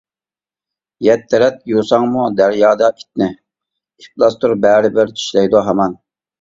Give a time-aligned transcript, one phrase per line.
[1.07, 5.99] يەتتە رەت يۇساڭمۇ دەريادا ئىتنى، ئىپلاستۇر بەرىبىر چىشلەيدۇ ھامان.